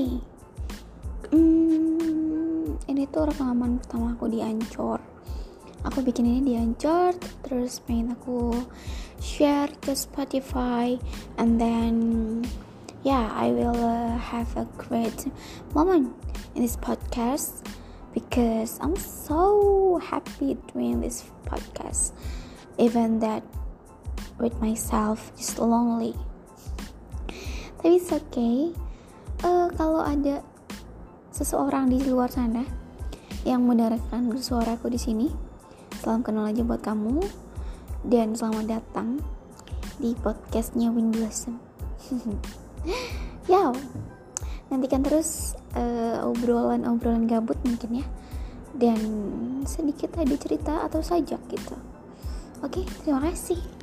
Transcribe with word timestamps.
Hai 0.00 0.16
hmm, 1.28 2.88
Ini 2.88 3.04
tuh 3.12 3.28
rekaman 3.28 3.76
pertama 3.84 4.16
aku 4.16 4.32
di 4.32 4.40
Ancor 4.40 4.96
Aku 5.84 6.00
bikin 6.00 6.24
ini 6.24 6.40
di 6.40 6.54
Ancor 6.56 7.12
Terus 7.44 7.84
main 7.84 8.08
aku 8.08 8.64
share 9.20 9.68
ke 9.76 9.92
Spotify 9.92 10.96
And 11.36 11.60
then 11.60 11.94
Yeah, 13.04 13.28
I 13.28 13.52
will 13.52 13.76
uh, 13.76 14.16
have 14.16 14.48
a 14.56 14.64
great 14.80 15.28
moment 15.76 16.16
in 16.56 16.64
this 16.64 16.80
podcast 16.80 17.60
Because 18.16 18.80
I'm 18.80 18.96
so 18.96 20.00
happy 20.00 20.56
doing 20.72 21.04
this 21.04 21.28
podcast 21.44 22.16
Even 22.80 23.20
that 23.20 23.44
with 24.40 24.56
myself, 24.64 25.28
is 25.36 25.60
lonely. 25.60 26.16
Tapi 27.76 28.00
it's 28.00 28.08
okay 28.08 28.72
kalau 29.80 30.04
ada 30.04 30.44
seseorang 31.32 31.88
di 31.88 32.04
luar 32.04 32.28
sana 32.28 32.68
yang 33.48 33.64
mendengarkan 33.64 34.28
suaraku 34.36 34.92
di 34.92 35.00
sini 35.00 35.32
Salam 36.04 36.20
kenal 36.20 36.52
aja 36.52 36.60
buat 36.60 36.84
kamu 36.84 37.24
dan 38.04 38.36
selamat 38.36 38.76
datang 38.76 39.24
di 39.96 40.12
podcastnya 40.20 40.92
Win 40.92 41.08
Blossom. 41.08 41.56
ya, 43.52 43.72
nantikan 44.68 45.00
terus 45.00 45.56
uh, 45.72 46.28
obrolan-obrolan 46.28 47.24
gabut 47.24 47.56
mungkin 47.64 48.04
ya 48.04 48.06
dan 48.76 49.00
sedikit 49.64 50.12
ada 50.20 50.36
cerita 50.36 50.84
atau 50.84 51.00
sajak 51.00 51.40
gitu. 51.48 51.76
Oke, 52.60 52.84
terima 53.04 53.24
kasih. 53.32 53.79